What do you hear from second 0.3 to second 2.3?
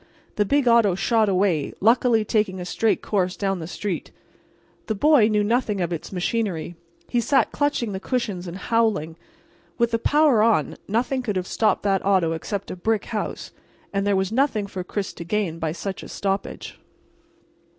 The big auto shot away, luckily